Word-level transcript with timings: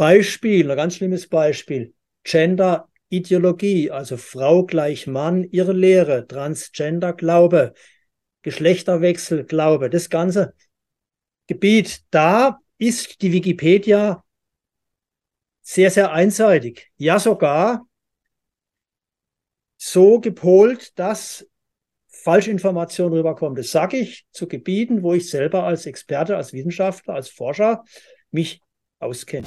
Beispiel, 0.00 0.70
ein 0.70 0.78
ganz 0.78 0.96
schlimmes 0.96 1.28
Beispiel. 1.28 1.92
Gender-Ideologie, 2.24 3.90
also 3.90 4.16
Frau 4.16 4.64
gleich 4.64 5.06
Mann, 5.06 5.44
ihre 5.50 5.74
Lehre, 5.74 6.26
Transgender-Glaube, 6.26 7.74
Geschlechterwechsel-Glaube, 8.40 9.90
das 9.90 10.08
ganze 10.08 10.54
Gebiet, 11.48 12.00
da 12.10 12.60
ist 12.78 13.20
die 13.20 13.30
Wikipedia 13.30 14.24
sehr, 15.60 15.90
sehr 15.90 16.12
einseitig. 16.12 16.90
Ja, 16.96 17.18
sogar 17.18 17.86
so 19.76 20.18
gepolt, 20.18 20.98
dass 20.98 21.46
Falschinformationen 22.08 23.18
rüberkommen. 23.18 23.54
Das 23.54 23.70
sage 23.70 23.98
ich 23.98 24.24
zu 24.30 24.48
Gebieten, 24.48 25.02
wo 25.02 25.12
ich 25.12 25.28
selber 25.28 25.64
als 25.64 25.84
Experte, 25.84 26.38
als 26.38 26.54
Wissenschaftler, 26.54 27.16
als 27.16 27.28
Forscher 27.28 27.84
mich 28.30 28.62
auskenne. 28.98 29.46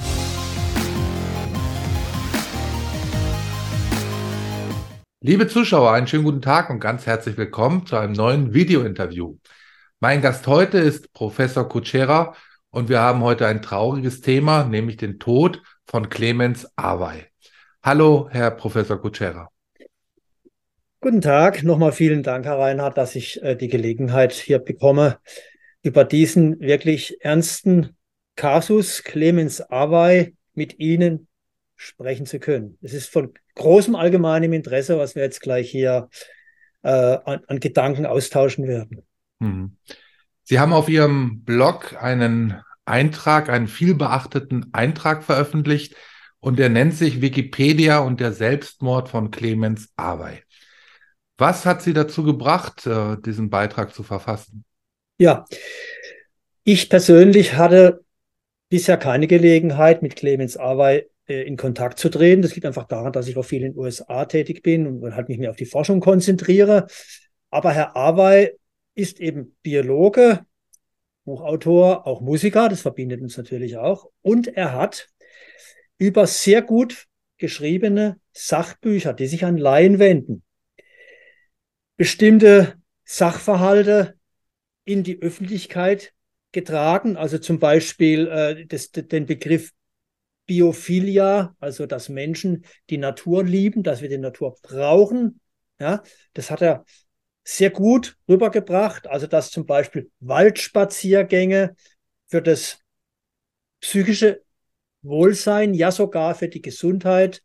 Liebe 5.26 5.48
Zuschauer, 5.48 5.90
einen 5.90 6.06
schönen 6.06 6.24
guten 6.24 6.42
Tag 6.42 6.68
und 6.68 6.80
ganz 6.80 7.06
herzlich 7.06 7.38
willkommen 7.38 7.86
zu 7.86 7.96
einem 7.96 8.12
neuen 8.12 8.52
Video-Interview. 8.52 9.38
Mein 9.98 10.20
Gast 10.20 10.46
heute 10.46 10.76
ist 10.76 11.14
Professor 11.14 11.66
Kutschera 11.66 12.34
und 12.68 12.90
wir 12.90 13.00
haben 13.00 13.22
heute 13.22 13.46
ein 13.46 13.62
trauriges 13.62 14.20
Thema, 14.20 14.64
nämlich 14.64 14.98
den 14.98 15.18
Tod 15.18 15.62
von 15.86 16.10
Clemens 16.10 16.68
Awey. 16.76 17.24
Hallo, 17.82 18.28
Herr 18.32 18.50
Professor 18.50 19.00
Kutschera. 19.00 19.48
Guten 21.00 21.22
Tag, 21.22 21.62
nochmal 21.62 21.92
vielen 21.92 22.22
Dank, 22.22 22.44
Herr 22.44 22.58
Reinhardt, 22.58 22.98
dass 22.98 23.14
ich 23.14 23.42
äh, 23.42 23.56
die 23.56 23.68
Gelegenheit 23.68 24.34
hier 24.34 24.58
bekomme, 24.58 25.20
über 25.80 26.04
diesen 26.04 26.60
wirklich 26.60 27.24
ernsten 27.24 27.96
Kasus 28.36 29.02
Clemens 29.02 29.62
Awey 29.62 30.36
mit 30.52 30.78
Ihnen 30.78 31.28
sprechen 31.76 32.26
zu 32.26 32.38
können. 32.38 32.76
Es 32.82 32.92
ist 32.92 33.08
von 33.08 33.32
großem 33.54 33.94
allgemeinem 33.94 34.52
Interesse, 34.52 34.98
was 34.98 35.14
wir 35.14 35.22
jetzt 35.22 35.40
gleich 35.40 35.70
hier 35.70 36.08
äh, 36.82 36.88
an, 36.88 37.40
an, 37.46 37.60
Gedanken 37.60 38.06
austauschen 38.06 38.66
werden. 38.66 39.02
Hm. 39.40 39.76
Sie 40.42 40.58
haben 40.58 40.72
auf 40.72 40.88
Ihrem 40.88 41.42
Blog 41.44 41.96
einen 42.00 42.60
Eintrag, 42.84 43.48
einen 43.48 43.68
vielbeachteten 43.68 44.70
Eintrag 44.72 45.22
veröffentlicht 45.22 45.96
und 46.40 46.58
der 46.58 46.68
nennt 46.68 46.94
sich 46.94 47.22
Wikipedia 47.22 48.00
und 48.00 48.20
der 48.20 48.32
Selbstmord 48.32 49.08
von 49.08 49.30
Clemens 49.30 49.90
Awey. 49.96 50.42
Was 51.38 51.64
hat 51.64 51.82
Sie 51.82 51.94
dazu 51.94 52.22
gebracht, 52.22 52.86
äh, 52.86 53.16
diesen 53.24 53.50
Beitrag 53.50 53.94
zu 53.94 54.02
verfassen? 54.02 54.64
Ja, 55.18 55.46
ich 56.64 56.88
persönlich 56.90 57.54
hatte 57.54 58.04
bisher 58.68 58.96
keine 58.96 59.26
Gelegenheit, 59.26 60.02
mit 60.02 60.16
Clemens 60.16 60.56
Awey 60.56 60.98
äh, 60.98 61.04
in 61.26 61.56
Kontakt 61.56 61.98
zu 61.98 62.08
treten. 62.08 62.42
Das 62.42 62.54
liegt 62.54 62.66
einfach 62.66 62.84
daran, 62.84 63.12
dass 63.12 63.28
ich 63.28 63.36
auch 63.36 63.44
viel 63.44 63.62
in 63.62 63.72
den 63.72 63.78
USA 63.78 64.24
tätig 64.26 64.62
bin 64.62 64.86
und 64.86 65.16
halt 65.16 65.28
mich 65.28 65.38
mehr 65.38 65.50
auf 65.50 65.56
die 65.56 65.64
Forschung 65.66 66.00
konzentriere. 66.00 66.86
Aber 67.50 67.72
Herr 67.72 67.96
Awey 67.96 68.58
ist 68.94 69.20
eben 69.20 69.56
Biologe, 69.62 70.44
Buchautor, 71.24 72.06
auch 72.06 72.20
Musiker, 72.20 72.68
das 72.68 72.82
verbindet 72.82 73.22
uns 73.22 73.36
natürlich 73.36 73.76
auch. 73.76 74.10
Und 74.20 74.48
er 74.48 74.72
hat 74.74 75.08
über 75.98 76.26
sehr 76.26 76.60
gut 76.62 77.06
geschriebene 77.38 78.20
Sachbücher, 78.32 79.14
die 79.14 79.26
sich 79.26 79.44
an 79.44 79.56
Laien 79.56 79.98
wenden, 79.98 80.42
bestimmte 81.96 82.74
Sachverhalte 83.04 84.18
in 84.84 85.02
die 85.02 85.20
Öffentlichkeit 85.22 86.12
getragen, 86.52 87.16
also 87.16 87.38
zum 87.38 87.58
Beispiel 87.58 88.28
äh, 88.28 88.66
das, 88.66 88.90
den 88.92 89.26
Begriff 89.26 89.72
Biophilia, 90.46 91.54
also 91.58 91.86
dass 91.86 92.08
Menschen 92.08 92.64
die 92.90 92.98
Natur 92.98 93.44
lieben, 93.44 93.82
dass 93.82 94.02
wir 94.02 94.08
die 94.08 94.18
Natur 94.18 94.56
brauchen. 94.62 95.40
Ja, 95.78 96.02
das 96.34 96.50
hat 96.50 96.62
er 96.62 96.84
sehr 97.44 97.70
gut 97.70 98.16
rübergebracht. 98.28 99.06
Also 99.06 99.26
dass 99.26 99.50
zum 99.50 99.66
Beispiel 99.66 100.10
Waldspaziergänge 100.20 101.74
für 102.26 102.42
das 102.42 102.78
psychische 103.80 104.42
Wohlsein, 105.02 105.74
ja 105.74 105.90
sogar 105.90 106.34
für 106.34 106.48
die 106.48 106.62
Gesundheit 106.62 107.42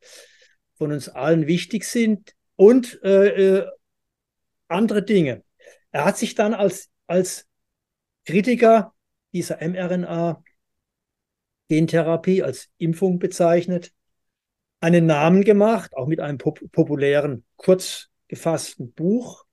von 0.75 0.91
uns 0.91 1.09
allen 1.09 1.47
wichtig 1.47 1.83
sind 1.83 2.33
und 2.55 3.01
äh, 3.03 3.57
äh 3.57 3.67
andere 4.69 5.03
Dinge. 5.03 5.43
Er 5.91 6.05
hat 6.05 6.17
sich 6.17 6.35
dann 6.35 6.53
als, 6.53 6.89
als 7.07 7.47
Kritiker 8.25 8.93
dieser 9.33 9.61
mRNA-Gentherapie, 11.69 12.43
als 12.43 12.69
Impfung 12.77 13.19
bezeichnet, 13.19 13.91
einen 14.81 15.05
Namen 15.05 15.43
gemacht, 15.43 15.95
auch 15.95 16.07
mit 16.07 16.19
einem 16.19 16.37
pop 16.37 16.59
populären, 16.71 17.43
kurz 17.57 18.09
gefassten 18.27 18.93
Buch, 18.93 19.45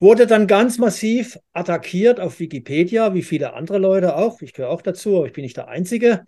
wurde 0.00 0.26
dann 0.26 0.46
ganz 0.46 0.78
massiv 0.78 1.38
attackiert 1.52 2.20
auf 2.20 2.38
Wikipedia, 2.38 3.14
wie 3.14 3.22
viele 3.22 3.54
andere 3.54 3.78
Leute 3.78 4.16
auch. 4.16 4.40
Ich 4.42 4.52
gehöre 4.52 4.70
auch 4.70 4.82
dazu, 4.82 5.16
aber 5.16 5.26
ich 5.26 5.32
bin 5.32 5.42
nicht 5.42 5.56
der 5.56 5.68
Einzige. 5.68 6.24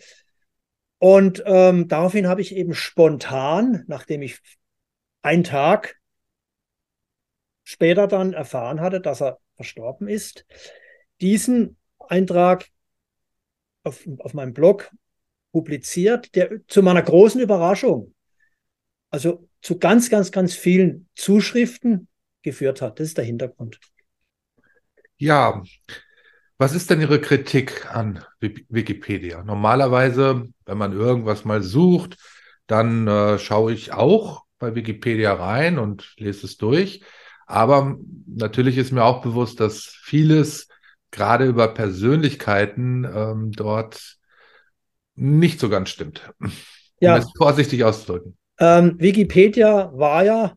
Und 0.98 1.42
ähm, 1.46 1.86
daraufhin 1.86 2.26
habe 2.26 2.40
ich 2.40 2.54
eben 2.54 2.74
spontan, 2.74 3.84
nachdem 3.86 4.22
ich 4.22 4.40
einen 5.22 5.44
Tag 5.44 6.00
später 7.62 8.08
dann 8.08 8.32
erfahren 8.32 8.80
hatte, 8.80 9.00
dass 9.00 9.22
er 9.22 9.38
verstorben 9.54 10.08
ist, 10.08 10.46
diesen 11.20 11.76
Eintrag 12.00 12.66
auf, 13.84 14.06
auf 14.18 14.34
meinem 14.34 14.52
Blog 14.52 14.90
publiziert, 15.52 16.34
der 16.34 16.66
zu 16.68 16.82
meiner 16.82 17.02
großen 17.02 17.40
Überraschung, 17.40 18.14
also 19.10 19.48
zu 19.62 19.78
ganz, 19.78 20.10
ganz, 20.10 20.32
ganz 20.32 20.54
vielen 20.54 21.08
Zuschriften 21.14 22.08
geführt 22.42 22.80
hat. 22.82 23.00
Das 23.00 23.08
ist 23.08 23.18
der 23.18 23.24
Hintergrund. 23.24 23.78
Ja, 25.18 25.62
was 26.56 26.74
ist 26.74 26.90
denn 26.90 27.00
Ihre 27.00 27.20
Kritik 27.20 27.86
an 27.94 28.24
Wikipedia? 28.40 29.42
Normalerweise, 29.42 30.48
wenn 30.66 30.78
man 30.78 30.92
irgendwas 30.92 31.44
mal 31.44 31.62
sucht, 31.62 32.16
dann 32.66 33.06
äh, 33.08 33.38
schaue 33.38 33.72
ich 33.72 33.92
auch 33.92 34.44
bei 34.58 34.74
Wikipedia 34.74 35.32
rein 35.32 35.78
und 35.78 36.14
lese 36.18 36.46
es 36.46 36.56
durch. 36.56 37.02
Aber 37.46 37.98
natürlich 38.26 38.76
ist 38.76 38.92
mir 38.92 39.04
auch 39.04 39.22
bewusst, 39.22 39.58
dass 39.58 39.84
vieles 40.02 40.68
gerade 41.10 41.46
über 41.46 41.68
Persönlichkeiten 41.68 43.04
ähm, 43.04 43.52
dort 43.52 44.16
nicht 45.14 45.60
so 45.60 45.68
ganz 45.68 45.90
stimmt. 45.90 46.32
Um 46.40 46.50
ja. 47.00 47.16
es 47.16 47.30
vorsichtig 47.36 47.84
auszudrücken. 47.84 48.36
Ähm, 48.58 48.96
Wikipedia 48.98 49.90
war 49.94 50.24
ja 50.24 50.56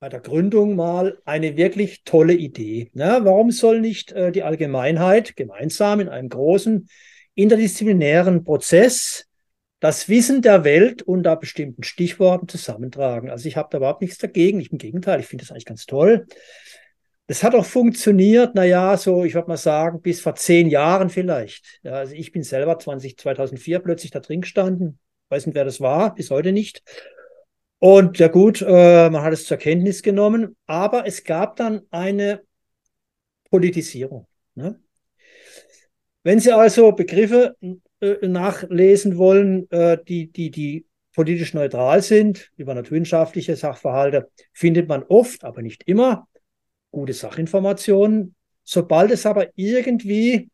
bei 0.00 0.08
der 0.08 0.20
Gründung 0.20 0.76
mal 0.76 1.18
eine 1.24 1.56
wirklich 1.56 2.02
tolle 2.04 2.34
Idee. 2.34 2.90
Ja, 2.94 3.24
warum 3.24 3.50
soll 3.50 3.80
nicht 3.80 4.12
äh, 4.12 4.32
die 4.32 4.42
Allgemeinheit 4.42 5.36
gemeinsam 5.36 6.00
in 6.00 6.08
einem 6.08 6.28
großen 6.28 6.88
interdisziplinären 7.34 8.44
Prozess 8.44 9.28
das 9.80 10.08
Wissen 10.08 10.42
der 10.42 10.62
Welt 10.62 11.02
unter 11.02 11.34
bestimmten 11.36 11.82
Stichworten 11.82 12.46
zusammentragen. 12.46 13.30
Also 13.30 13.48
ich 13.48 13.56
habe 13.56 13.68
da 13.70 13.78
überhaupt 13.78 14.00
nichts 14.00 14.18
dagegen. 14.18 14.60
Ich, 14.60 14.70
Im 14.70 14.78
Gegenteil, 14.78 15.18
ich 15.18 15.26
finde 15.26 15.44
das 15.44 15.50
eigentlich 15.50 15.64
ganz 15.64 15.86
toll. 15.86 16.26
Das 17.26 17.42
hat 17.42 17.54
auch 17.54 17.64
funktioniert, 17.64 18.54
naja, 18.54 18.96
so, 18.96 19.24
ich 19.24 19.34
würde 19.34 19.48
mal 19.48 19.56
sagen, 19.56 20.02
bis 20.02 20.20
vor 20.20 20.34
zehn 20.34 20.68
Jahren 20.68 21.08
vielleicht. 21.08 21.80
Ja, 21.82 21.92
also 21.92 22.14
ich 22.14 22.32
bin 22.32 22.42
selber 22.42 22.78
20, 22.78 23.16
2004 23.16 23.78
plötzlich 23.78 24.10
da 24.10 24.20
drin 24.20 24.40
gestanden. 24.40 24.98
Weiß 25.28 25.46
nicht, 25.46 25.54
wer 25.54 25.64
das 25.64 25.80
war, 25.80 26.14
bis 26.14 26.30
heute 26.30 26.52
nicht. 26.52 26.82
Und 27.78 28.18
ja 28.18 28.28
gut, 28.28 28.62
äh, 28.62 29.10
man 29.10 29.22
hat 29.22 29.32
es 29.32 29.46
zur 29.46 29.56
Kenntnis 29.56 30.02
genommen, 30.02 30.56
aber 30.66 31.06
es 31.06 31.24
gab 31.24 31.56
dann 31.56 31.82
eine 31.90 32.42
Politisierung. 33.50 34.26
Ne? 34.54 34.80
Wenn 36.22 36.38
Sie 36.38 36.52
also 36.52 36.92
Begriffe 36.92 37.56
äh, 38.00 38.26
nachlesen 38.26 39.16
wollen, 39.16 39.70
äh, 39.70 39.98
die, 40.06 40.30
die, 40.30 40.50
die 40.50 40.86
politisch 41.14 41.54
neutral 41.54 42.02
sind, 42.02 42.50
über 42.56 42.74
naturwissenschaftliche 42.74 43.56
Sachverhalte, 43.56 44.30
findet 44.52 44.88
man 44.88 45.02
oft, 45.02 45.44
aber 45.44 45.62
nicht 45.62 45.82
immer, 45.86 46.28
gute 46.92 47.12
Sachinformationen. 47.12 48.36
Sobald 48.62 49.10
es 49.10 49.26
aber 49.26 49.48
irgendwie 49.56 50.48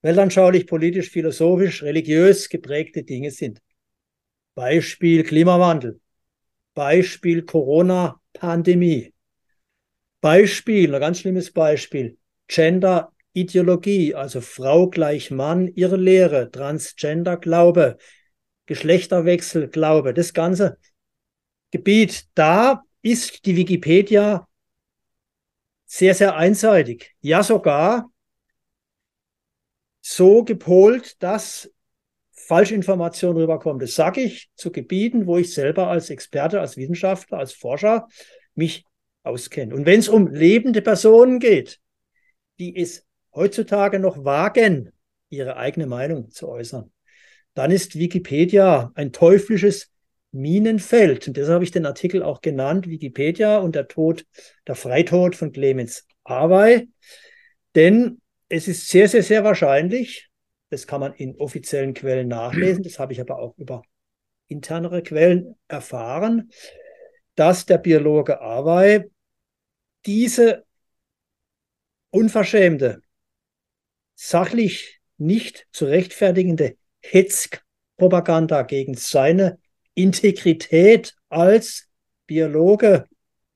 weltanschaulich, 0.00 0.66
politisch, 0.66 1.10
philosophisch, 1.10 1.82
religiös 1.82 2.48
geprägte 2.48 3.02
Dinge 3.02 3.30
sind. 3.30 3.60
Beispiel 4.54 5.22
Klimawandel, 5.22 6.00
Beispiel 6.72 7.42
Corona-Pandemie, 7.42 9.12
Beispiel, 10.22 10.94
ein 10.94 11.00
ganz 11.00 11.20
schlimmes 11.20 11.52
Beispiel, 11.52 12.16
Gender 12.48 13.12
Ideologie, 13.32 14.14
also 14.14 14.40
Frau 14.40 14.88
gleich 14.88 15.30
Mann, 15.30 15.68
ihre 15.74 15.96
Lehre, 15.96 16.50
Transgender 16.50 17.36
Glaube, 17.36 17.98
Geschlechterwechsel 18.64 19.68
Glaube, 19.68 20.14
das 20.14 20.32
ganze 20.32 20.78
Gebiet, 21.70 22.26
da 22.34 22.82
ist 23.02 23.44
die 23.44 23.56
Wikipedia 23.56 24.46
sehr, 25.86 26.14
sehr 26.14 26.36
einseitig. 26.36 27.14
Ja, 27.20 27.42
sogar 27.42 28.10
so 30.00 30.44
gepolt, 30.44 31.22
dass 31.22 31.70
Falschinformation 32.32 33.36
rüberkommt. 33.36 33.82
Das 33.82 33.94
sage 33.94 34.20
ich 34.20 34.50
zu 34.54 34.70
Gebieten, 34.70 35.26
wo 35.26 35.38
ich 35.38 35.52
selber 35.52 35.88
als 35.88 36.10
Experte, 36.10 36.60
als 36.60 36.76
Wissenschaftler, 36.76 37.38
als 37.38 37.52
Forscher 37.52 38.08
mich 38.54 38.84
auskenne. 39.22 39.74
Und 39.74 39.86
wenn 39.86 39.98
es 40.00 40.08
um 40.08 40.28
lebende 40.28 40.82
Personen 40.82 41.40
geht, 41.40 41.80
die 42.58 42.76
es 42.76 43.04
heutzutage 43.34 43.98
noch 43.98 44.24
wagen, 44.24 44.92
ihre 45.28 45.56
eigene 45.56 45.86
Meinung 45.86 46.30
zu 46.30 46.48
äußern, 46.48 46.92
dann 47.54 47.70
ist 47.70 47.98
Wikipedia 47.98 48.92
ein 48.94 49.12
teuflisches 49.12 49.90
Minenfeld. 50.36 51.28
Und 51.28 51.36
deshalb 51.36 51.54
habe 51.54 51.64
ich 51.64 51.70
den 51.70 51.86
Artikel 51.86 52.22
auch 52.22 52.40
genannt, 52.40 52.88
Wikipedia 52.88 53.58
und 53.58 53.74
der 53.74 53.88
Tod, 53.88 54.24
der 54.66 54.74
Freitod 54.74 55.36
von 55.36 55.52
Clemens 55.52 56.06
Awey. 56.24 56.88
Denn 57.74 58.20
es 58.48 58.68
ist 58.68 58.88
sehr, 58.88 59.08
sehr, 59.08 59.22
sehr 59.22 59.44
wahrscheinlich, 59.44 60.28
das 60.70 60.86
kann 60.86 61.00
man 61.00 61.14
in 61.14 61.36
offiziellen 61.36 61.94
Quellen 61.94 62.28
nachlesen, 62.28 62.82
das 62.82 62.98
habe 62.98 63.12
ich 63.12 63.20
aber 63.20 63.38
auch 63.38 63.56
über 63.58 63.82
internere 64.48 65.02
Quellen 65.02 65.56
erfahren, 65.68 66.50
dass 67.34 67.66
der 67.66 67.78
Biologe 67.78 68.40
Awey 68.40 69.10
diese 70.06 70.64
unverschämte, 72.10 73.02
sachlich 74.14 75.00
nicht 75.18 75.66
zu 75.72 75.86
rechtfertigende 75.86 76.76
Hetzpropaganda 77.02 78.62
gegen 78.62 78.94
seine 78.94 79.58
Integrität 79.96 81.16
als 81.28 81.88
Biologe, 82.26 83.06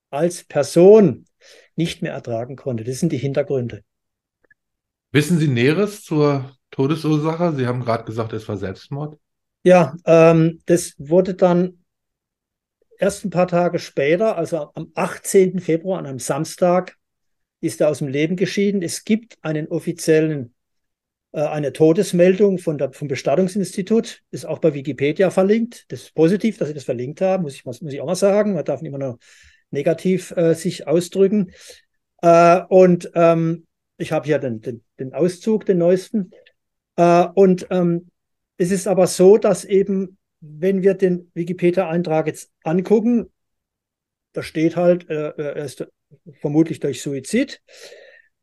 als 0.09 0.43
Person 0.43 1.25
nicht 1.75 2.01
mehr 2.01 2.11
ertragen 2.11 2.57
konnte. 2.57 2.83
Das 2.83 2.99
sind 2.99 3.11
die 3.13 3.17
Hintergründe. 3.17 3.83
Wissen 5.11 5.39
Sie 5.39 5.47
Näheres 5.47 6.03
zur 6.03 6.51
Todesursache? 6.71 7.53
Sie 7.53 7.67
haben 7.67 7.81
gerade 7.81 8.03
gesagt, 8.05 8.33
es 8.33 8.47
war 8.47 8.57
Selbstmord. 8.57 9.17
Ja, 9.63 9.95
ähm, 10.05 10.61
das 10.65 10.95
wurde 10.97 11.35
dann 11.35 11.83
erst 12.97 13.25
ein 13.25 13.29
paar 13.29 13.47
Tage 13.47 13.79
später, 13.79 14.37
also 14.37 14.71
am 14.73 14.91
18. 14.95 15.59
Februar, 15.59 15.99
an 15.99 16.05
einem 16.05 16.19
Samstag, 16.19 16.97
ist 17.59 17.81
er 17.81 17.89
aus 17.89 17.99
dem 17.99 18.07
Leben 18.07 18.35
geschieden. 18.35 18.81
Es 18.81 19.03
gibt 19.03 19.37
einen 19.41 19.67
offiziellen, 19.67 20.53
eine 21.33 21.71
Todesmeldung 21.71 22.57
von 22.57 22.77
der, 22.77 22.91
vom 22.91 23.07
Bestattungsinstitut, 23.07 24.21
ist 24.31 24.45
auch 24.45 24.59
bei 24.59 24.73
Wikipedia 24.73 25.29
verlinkt. 25.29 25.85
Das 25.89 26.01
ist 26.01 26.15
positiv, 26.15 26.57
dass 26.57 26.67
sie 26.67 26.73
das 26.73 26.83
verlinkt 26.83 27.21
haben, 27.21 27.43
muss 27.43 27.55
ich, 27.55 27.63
muss 27.63 27.81
ich 27.81 28.01
auch 28.01 28.05
mal 28.05 28.15
sagen. 28.15 28.53
Man 28.53 28.65
darf 28.65 28.81
nicht 28.81 28.89
immer 28.89 28.97
nur 28.97 29.17
negativ 29.69 30.31
äh, 30.31 30.53
sich 30.53 30.87
ausdrücken. 30.87 31.51
Äh, 32.21 32.61
und 32.67 33.11
ähm, 33.15 33.65
ich 33.97 34.11
habe 34.11 34.25
hier 34.25 34.39
den, 34.39 34.61
den, 34.61 34.83
den, 34.99 35.13
Auszug, 35.13 35.65
den 35.65 35.77
neuesten. 35.77 36.31
Äh, 36.97 37.27
und 37.33 37.67
ähm, 37.69 38.09
es 38.57 38.71
ist 38.71 38.87
aber 38.87 39.07
so, 39.07 39.37
dass 39.37 39.65
eben, 39.65 40.17
wenn 40.39 40.83
wir 40.83 40.93
den 40.93 41.31
Wikipedia-Eintrag 41.33 42.27
jetzt 42.27 42.51
angucken, 42.63 43.31
da 44.33 44.43
steht 44.43 44.75
halt, 44.75 45.09
äh, 45.09 45.29
äh, 45.29 45.55
er 45.55 45.65
ist 45.65 45.87
vermutlich 46.39 46.79
durch 46.79 47.01
Suizid, 47.01 47.61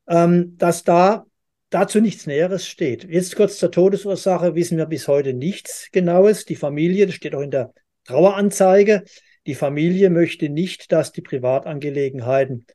ähm, 0.07 0.57
dass 0.59 0.85
da 0.85 1.27
dazu 1.71 2.01
nichts 2.01 2.27
Näheres 2.27 2.67
steht. 2.67 3.05
Jetzt 3.05 3.37
kurz 3.37 3.59
zur 3.59 3.71
Todesursache 3.71 4.55
wissen 4.55 4.79
wir 4.79 4.87
bis 4.87 5.09
heute 5.09 5.35
nichts 5.35 5.89
Genaues. 5.93 6.45
Die 6.45 6.57
Familie, 6.57 7.07
das 7.07 7.15
steht 7.15 7.35
auch 7.35 7.43
in 7.43 7.51
der 7.51 7.73
Traueranzeige, 8.05 9.05
die 9.47 9.55
Familie 9.55 10.11
möchte 10.11 10.49
nicht, 10.49 10.93
dass 10.93 11.13
die 11.13 11.23
Privatangelegenheiten 11.23 12.67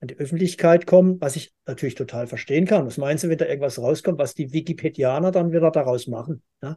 an 0.00 0.08
die 0.08 0.16
Öffentlichkeit 0.16 0.86
kommen, 0.86 1.20
was 1.20 1.36
ich 1.36 1.52
natürlich 1.64 1.94
total 1.94 2.26
verstehen 2.26 2.66
kann. 2.66 2.86
Was 2.86 2.98
meinst 2.98 3.24
du, 3.24 3.28
wenn 3.28 3.38
da 3.38 3.46
irgendwas 3.46 3.78
rauskommt, 3.78 4.18
was 4.18 4.34
die 4.34 4.52
Wikipedianer 4.52 5.30
dann 5.30 5.52
wieder 5.52 5.70
daraus 5.70 6.08
machen? 6.08 6.42
Ja? 6.62 6.76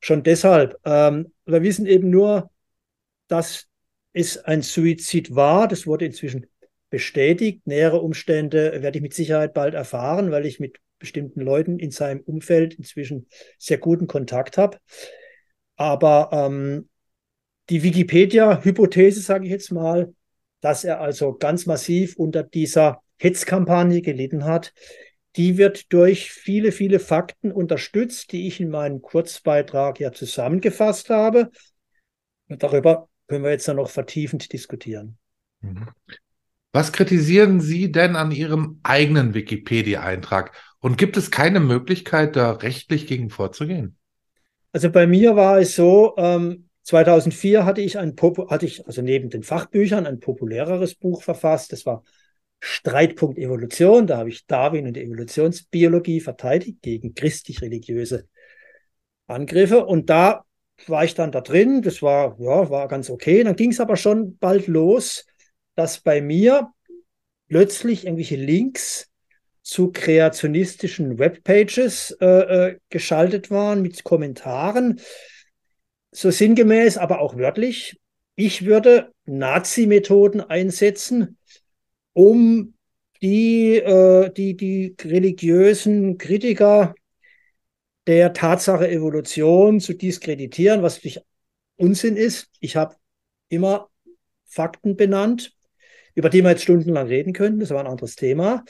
Schon 0.00 0.22
deshalb. 0.22 0.76
Ähm, 0.84 1.32
wir 1.46 1.62
wissen 1.62 1.86
eben 1.86 2.10
nur, 2.10 2.50
dass 3.28 3.66
es 4.12 4.38
ein 4.38 4.62
Suizid 4.62 5.34
war. 5.34 5.68
Das 5.68 5.86
wurde 5.86 6.06
inzwischen 6.06 6.46
bestätigt. 6.90 7.66
Nähere 7.66 8.00
Umstände 8.00 8.82
werde 8.82 8.98
ich 8.98 9.02
mit 9.02 9.14
Sicherheit 9.14 9.54
bald 9.54 9.74
erfahren, 9.74 10.30
weil 10.30 10.46
ich 10.46 10.60
mit 10.60 10.78
bestimmten 10.98 11.40
Leuten 11.40 11.78
in 11.78 11.90
seinem 11.90 12.20
Umfeld 12.20 12.74
inzwischen 12.74 13.26
sehr 13.58 13.78
guten 13.78 14.06
Kontakt 14.06 14.58
habe. 14.58 14.78
Aber 15.76 16.30
ähm, 16.32 16.88
die 17.70 17.82
Wikipedia-Hypothese, 17.82 19.20
sage 19.20 19.44
ich 19.44 19.50
jetzt 19.50 19.70
mal, 19.70 20.12
dass 20.60 20.84
er 20.84 21.00
also 21.00 21.34
ganz 21.34 21.66
massiv 21.66 22.16
unter 22.16 22.42
dieser 22.42 23.02
Hetzkampagne 23.18 24.02
gelitten 24.02 24.44
hat, 24.44 24.72
die 25.36 25.56
wird 25.56 25.92
durch 25.92 26.32
viele, 26.32 26.72
viele 26.72 26.98
Fakten 26.98 27.52
unterstützt, 27.52 28.32
die 28.32 28.48
ich 28.48 28.60
in 28.60 28.70
meinem 28.70 29.02
Kurzbeitrag 29.02 30.00
ja 30.00 30.12
zusammengefasst 30.12 31.10
habe. 31.10 31.50
Und 32.48 32.62
darüber 32.62 33.08
können 33.28 33.44
wir 33.44 33.50
jetzt 33.50 33.68
dann 33.68 33.76
noch 33.76 33.90
vertiefend 33.90 34.52
diskutieren. 34.52 35.18
Was 36.72 36.92
kritisieren 36.92 37.60
Sie 37.60 37.90
denn 37.90 38.16
an 38.16 38.30
Ihrem 38.30 38.80
eigenen 38.82 39.34
Wikipedia-Eintrag? 39.34 40.52
Und 40.80 40.98
gibt 40.98 41.16
es 41.16 41.30
keine 41.30 41.60
Möglichkeit, 41.60 42.36
da 42.36 42.52
rechtlich 42.52 43.06
gegen 43.06 43.30
vorzugehen? 43.30 43.96
Also 44.72 44.90
bei 44.90 45.06
mir 45.06 45.34
war 45.34 45.58
es 45.58 45.74
so, 45.74 46.14
ähm, 46.18 46.68
2004 46.82 47.64
hatte 47.64 47.80
ich 47.80 47.98
ein, 47.98 48.14
hatte 48.48 48.66
ich 48.66 48.86
also 48.86 49.02
neben 49.02 49.28
den 49.28 49.42
Fachbüchern 49.42 50.06
ein 50.06 50.20
populäreres 50.20 50.94
Buch 50.94 51.22
verfasst. 51.22 51.72
Das 51.72 51.84
war 51.84 52.02
Streitpunkt 52.60 53.38
Evolution. 53.38 54.06
Da 54.06 54.18
habe 54.18 54.28
ich 54.28 54.46
Darwin 54.46 54.86
und 54.86 54.94
die 54.94 55.02
Evolutionsbiologie 55.02 56.20
verteidigt 56.20 56.82
gegen 56.82 57.14
christlich-religiöse 57.14 58.26
Angriffe. 59.26 59.84
Und 59.84 60.10
da 60.10 60.44
war 60.86 61.04
ich 61.04 61.14
dann 61.14 61.32
da 61.32 61.40
drin. 61.40 61.82
Das 61.82 62.02
war, 62.02 62.36
ja, 62.38 62.70
war 62.70 62.88
ganz 62.88 63.10
okay. 63.10 63.42
Dann 63.44 63.56
ging 63.56 63.70
es 63.70 63.80
aber 63.80 63.96
schon 63.96 64.38
bald 64.38 64.66
los, 64.66 65.26
dass 65.78 66.00
bei 66.00 66.20
mir 66.20 66.72
plötzlich 67.46 68.04
irgendwelche 68.04 68.34
Links 68.34 69.12
zu 69.62 69.92
kreationistischen 69.92 71.20
Webpages 71.20 72.16
äh, 72.20 72.26
äh, 72.26 72.78
geschaltet 72.88 73.52
waren 73.52 73.80
mit 73.80 74.02
Kommentaren. 74.02 75.00
So 76.10 76.32
sinngemäß, 76.32 76.98
aber 76.98 77.20
auch 77.20 77.36
wörtlich, 77.36 78.00
ich 78.34 78.64
würde 78.64 79.12
Nazi-Methoden 79.26 80.40
einsetzen, 80.40 81.38
um 82.12 82.74
die, 83.22 83.76
äh, 83.76 84.32
die, 84.32 84.56
die 84.56 84.96
religiösen 85.00 86.18
Kritiker 86.18 86.96
der 88.08 88.32
Tatsache 88.32 88.90
Evolution 88.90 89.78
zu 89.78 89.92
diskreditieren, 89.92 90.82
was 90.82 90.96
natürlich 90.96 91.20
Unsinn 91.76 92.16
ist. 92.16 92.48
Ich 92.58 92.74
habe 92.74 92.96
immer 93.48 93.90
Fakten 94.44 94.96
benannt, 94.96 95.56
über 96.18 96.30
die 96.30 96.42
wir 96.42 96.50
jetzt 96.50 96.64
stundenlang 96.64 97.06
reden 97.06 97.32
können. 97.32 97.60
Das 97.60 97.70
war 97.70 97.78
ein 97.78 97.86
anderes 97.86 98.16
Thema. 98.16 98.64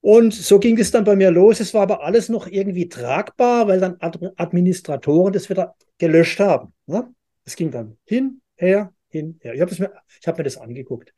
Und 0.00 0.32
so 0.32 0.58
ging 0.58 0.78
es 0.78 0.90
dann 0.90 1.04
bei 1.04 1.14
mir 1.14 1.30
los. 1.30 1.60
Es 1.60 1.74
war 1.74 1.82
aber 1.82 2.02
alles 2.02 2.30
noch 2.30 2.46
irgendwie 2.46 2.88
tragbar, 2.88 3.68
weil 3.68 3.78
dann 3.78 3.98
Administratoren 4.00 5.34
das 5.34 5.50
wieder 5.50 5.76
gelöscht 5.98 6.40
haben. 6.40 6.72
Ne? 6.86 7.14
Es 7.44 7.56
ging 7.56 7.70
dann 7.70 7.98
hin, 8.06 8.40
her, 8.56 8.94
hin, 9.08 9.38
her. 9.42 9.52
Ich 9.52 9.60
habe 9.60 9.74
mir, 9.78 9.92
hab 10.26 10.38
mir 10.38 10.44
das 10.44 10.56
angeguckt. 10.56 11.12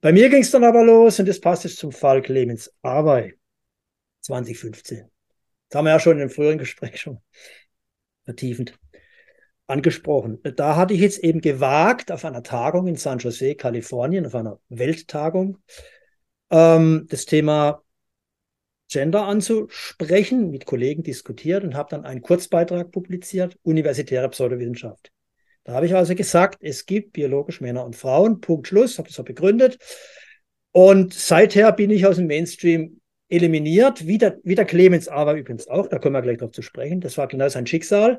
Bei 0.00 0.12
mir 0.12 0.28
ging 0.28 0.42
es 0.42 0.52
dann 0.52 0.62
aber 0.62 0.84
los 0.84 1.18
und 1.18 1.28
das 1.28 1.40
passt 1.40 1.64
jetzt 1.64 1.78
zum 1.78 1.90
Fall 1.90 2.22
Clemens 2.22 2.72
Arbeit 2.80 3.34
2015. 4.20 5.10
Das 5.68 5.78
haben 5.78 5.86
wir 5.86 5.90
ja 5.90 5.98
schon 5.98 6.12
in 6.12 6.20
einem 6.20 6.30
früheren 6.30 6.58
Gespräch 6.58 7.00
schon 7.00 7.18
vertiefend 8.24 8.78
angesprochen. 9.72 10.38
Da 10.56 10.76
hatte 10.76 10.94
ich 10.94 11.00
jetzt 11.00 11.18
eben 11.18 11.40
gewagt, 11.40 12.12
auf 12.12 12.24
einer 12.24 12.42
Tagung 12.42 12.86
in 12.86 12.96
San 12.96 13.18
Jose, 13.18 13.54
Kalifornien, 13.54 14.26
auf 14.26 14.34
einer 14.34 14.58
Welttagung, 14.68 15.58
ähm, 16.50 17.06
das 17.10 17.24
Thema 17.24 17.82
Gender 18.88 19.24
anzusprechen, 19.24 20.50
mit 20.50 20.66
Kollegen 20.66 21.02
diskutiert 21.02 21.64
und 21.64 21.74
habe 21.74 21.88
dann 21.90 22.04
einen 22.04 22.20
Kurzbeitrag 22.20 22.92
publiziert, 22.92 23.56
Universitäre 23.62 24.28
Pseudowissenschaft. 24.28 25.10
Da 25.64 25.72
habe 25.72 25.86
ich 25.86 25.94
also 25.94 26.14
gesagt, 26.14 26.58
es 26.60 26.84
gibt 26.84 27.12
biologisch 27.12 27.60
Männer 27.60 27.84
und 27.84 27.96
Frauen, 27.96 28.40
Punkt 28.40 28.68
Schluss, 28.68 28.98
habe 28.98 29.08
das 29.08 29.16
so 29.16 29.24
begründet. 29.24 29.78
Und 30.72 31.14
seither 31.14 31.72
bin 31.72 31.90
ich 31.90 32.04
aus 32.04 32.16
dem 32.16 32.26
Mainstream 32.26 33.00
eliminiert, 33.28 34.06
wie 34.06 34.18
der, 34.18 34.38
wie 34.44 34.54
der 34.54 34.66
Clemens 34.66 35.08
aber 35.08 35.34
übrigens 35.34 35.68
auch, 35.68 35.86
da 35.86 35.98
kommen 35.98 36.14
wir 36.14 36.22
gleich 36.22 36.40
noch 36.40 36.50
zu 36.50 36.60
sprechen, 36.60 37.00
das 37.00 37.16
war 37.16 37.28
genau 37.28 37.48
sein 37.48 37.66
Schicksal. 37.66 38.18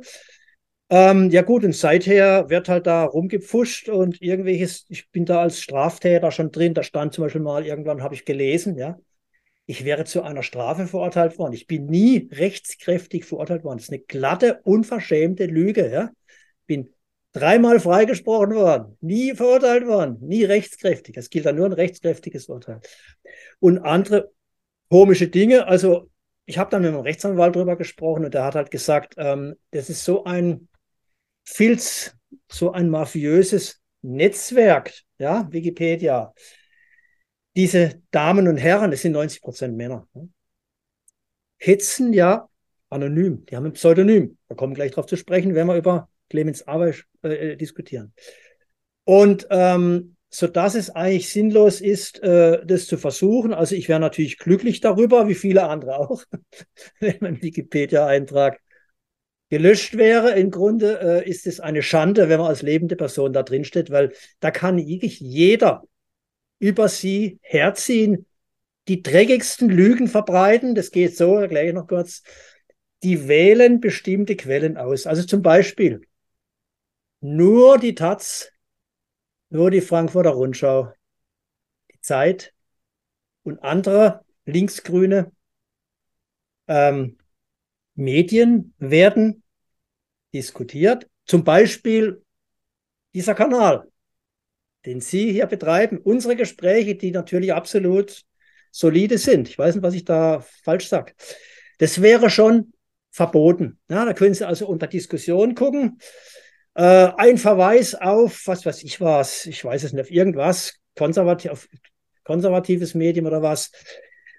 Ähm, 0.93 1.31
ja 1.31 1.41
gut, 1.41 1.63
und 1.63 1.75
seither 1.75 2.51
wird 2.51 2.69
halt 2.69 2.85
da 2.85 3.05
rumgepfuscht 3.05 3.89
und 3.89 4.21
irgendwelches, 4.21 4.85
ich 4.89 5.09
bin 5.09 5.25
da 5.25 5.41
als 5.41 5.59
Straftäter 5.59 6.29
schon 6.29 6.51
drin, 6.51 6.75
da 6.75 6.83
stand 6.83 7.13
zum 7.13 7.23
Beispiel 7.23 7.41
mal, 7.41 7.65
irgendwann 7.65 8.03
habe 8.03 8.13
ich 8.13 8.25
gelesen, 8.25 8.77
ja, 8.77 8.99
ich 9.65 9.85
wäre 9.85 10.03
zu 10.03 10.21
einer 10.21 10.43
Strafe 10.43 10.85
verurteilt 10.85 11.39
worden. 11.39 11.53
Ich 11.53 11.65
bin 11.65 11.87
nie 11.87 12.29
rechtskräftig 12.31 13.25
verurteilt 13.25 13.63
worden. 13.63 13.77
Das 13.77 13.85
ist 13.85 13.89
eine 13.89 14.03
glatte, 14.03 14.59
unverschämte 14.65 15.47
Lüge, 15.47 15.91
ja. 15.91 16.11
Bin 16.67 16.93
dreimal 17.31 17.79
freigesprochen 17.79 18.53
worden, 18.53 18.95
nie 19.01 19.33
verurteilt 19.33 19.87
worden, 19.87 20.19
nie 20.21 20.43
rechtskräftig. 20.43 21.17
Es 21.17 21.31
gilt 21.31 21.47
dann 21.47 21.55
nur 21.55 21.65
ein 21.65 21.73
rechtskräftiges 21.73 22.49
Urteil. 22.49 22.81
Und 23.59 23.79
andere 23.79 24.31
komische 24.91 25.27
Dinge, 25.27 25.65
also 25.65 26.11
ich 26.45 26.59
habe 26.59 26.69
dann 26.69 26.83
mit 26.83 26.91
einem 26.91 26.99
Rechtsanwalt 26.99 27.55
drüber 27.55 27.77
gesprochen 27.77 28.25
und 28.25 28.35
der 28.35 28.43
hat 28.43 28.53
halt 28.53 28.69
gesagt, 28.69 29.15
ähm, 29.17 29.55
das 29.71 29.89
ist 29.89 30.05
so 30.05 30.25
ein 30.25 30.67
Filz, 31.45 32.15
so 32.49 32.71
ein 32.71 32.89
mafiöses 32.89 33.81
Netzwerk, 34.01 34.93
ja, 35.17 35.47
Wikipedia. 35.51 36.33
Diese 37.55 38.01
Damen 38.11 38.47
und 38.47 38.57
Herren, 38.57 38.91
das 38.91 39.01
sind 39.01 39.11
90 39.11 39.41
Prozent 39.41 39.77
Männer, 39.77 40.07
ne? 40.13 40.29
hetzen 41.57 42.13
ja 42.13 42.49
anonym. 42.89 43.45
Die 43.45 43.55
haben 43.55 43.65
ein 43.65 43.73
Pseudonym. 43.73 44.37
Da 44.47 44.55
kommen 44.55 44.73
gleich 44.73 44.91
drauf 44.91 45.05
zu 45.05 45.17
sprechen, 45.17 45.55
wenn 45.55 45.67
wir 45.67 45.75
über 45.75 46.09
Clemens 46.29 46.67
Arbeit 46.67 47.05
äh, 47.21 47.55
diskutieren. 47.55 48.13
Und 49.05 49.47
ähm, 49.49 50.15
so 50.29 50.47
dass 50.47 50.73
es 50.73 50.89
eigentlich 50.89 51.29
sinnlos 51.29 51.79
ist, 51.79 52.23
äh, 52.23 52.65
das 52.65 52.87
zu 52.87 52.97
versuchen. 52.97 53.53
Also 53.53 53.75
ich 53.75 53.87
wäre 53.87 53.99
natürlich 53.99 54.39
glücklich 54.39 54.79
darüber, 54.79 55.27
wie 55.27 55.35
viele 55.35 55.69
andere 55.69 55.97
auch, 55.97 56.23
wenn 56.99 57.17
mein 57.21 57.41
Wikipedia-Eintrag 57.41 58.59
gelöscht 59.53 59.97
wäre. 59.97 60.31
Im 60.31 60.49
Grunde 60.49 60.99
äh, 60.99 61.29
ist 61.29 61.45
es 61.45 61.59
eine 61.59 61.83
Schande, 61.83 62.27
wenn 62.27 62.39
man 62.39 62.47
als 62.47 62.63
lebende 62.63 62.95
Person 62.95 63.33
da 63.33 63.43
drin 63.43 63.65
steht, 63.65 63.91
weil 63.91 64.11
da 64.39 64.49
kann 64.49 64.79
wirklich 64.83 65.19
jeder 65.19 65.83
über 66.57 66.89
sie 66.89 67.37
herziehen, 67.43 68.25
die 68.87 69.03
dreckigsten 69.03 69.69
Lügen 69.69 70.07
verbreiten. 70.07 70.73
Das 70.73 70.89
geht 70.89 71.15
so, 71.15 71.37
erkläre 71.37 71.67
ich 71.67 71.73
noch 71.73 71.85
kurz. 71.85 72.23
Die 73.03 73.27
wählen 73.27 73.79
bestimmte 73.79 74.35
Quellen 74.35 74.75
aus. 74.75 75.05
Also 75.05 75.21
zum 75.21 75.43
Beispiel 75.43 76.01
nur 77.19 77.77
die 77.77 77.93
Taz 77.93 78.51
nur 79.49 79.69
die 79.69 79.81
Frankfurter 79.81 80.31
Rundschau, 80.31 80.91
die 81.93 81.99
Zeit 82.01 82.55
und 83.43 83.61
andere 83.61 84.25
linksgrüne 84.45 85.31
ähm, 86.67 87.19
Medien 87.93 88.73
werden 88.79 89.42
diskutiert. 90.33 91.07
Zum 91.25 91.43
Beispiel 91.43 92.21
dieser 93.13 93.35
Kanal, 93.35 93.87
den 94.85 94.99
Sie 94.99 95.31
hier 95.31 95.45
betreiben, 95.45 95.97
unsere 95.97 96.35
Gespräche, 96.35 96.95
die 96.95 97.11
natürlich 97.11 97.53
absolut 97.53 98.23
solide 98.71 99.17
sind. 99.17 99.47
Ich 99.47 99.57
weiß 99.57 99.75
nicht, 99.75 99.83
was 99.83 99.93
ich 99.93 100.03
da 100.03 100.43
falsch 100.63 100.87
sage. 100.87 101.13
Das 101.77 102.01
wäre 102.01 102.29
schon 102.29 102.73
verboten. 103.11 103.79
Ja, 103.89 104.05
da 104.05 104.13
können 104.13 104.33
Sie 104.33 104.45
also 104.45 104.67
unter 104.67 104.87
Diskussion 104.87 105.55
gucken. 105.55 105.99
Äh, 106.73 107.11
ein 107.17 107.37
Verweis 107.37 107.93
auf, 107.93 108.43
was 108.45 108.65
weiß 108.65 108.83
ich 108.83 108.99
was, 108.99 109.45
ich 109.45 109.63
weiß 109.63 109.83
es 109.83 109.93
nicht, 109.93 110.01
auf 110.01 110.11
irgendwas, 110.11 110.79
konservativ, 110.97 111.51
auf 111.51 111.67
konservatives 112.23 112.95
Medium 112.95 113.27
oder 113.27 113.41
was, 113.43 113.71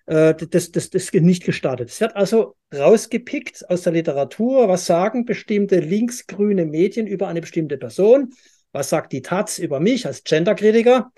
äh, 0.06 0.34
das, 0.34 0.70
das, 0.70 0.90
das 0.90 1.04
ist 1.04 1.14
nicht 1.14 1.44
gestartet. 1.44 1.90
Es 1.90 2.00
wird 2.00 2.16
also 2.16 2.56
rausgepickt 2.74 3.68
aus 3.68 3.82
der 3.82 3.92
Literatur, 3.92 4.68
was 4.68 4.86
sagen 4.86 5.24
bestimmte 5.24 5.80
linksgrüne 5.80 6.66
Medien 6.66 7.06
über 7.06 7.28
eine 7.28 7.40
bestimmte 7.40 7.78
Person, 7.78 8.32
was 8.72 8.88
sagt 8.90 9.12
die 9.12 9.22
Taz 9.22 9.58
über 9.58 9.80
mich 9.80 10.06
als 10.06 10.24
Genderkritiker. 10.24 11.12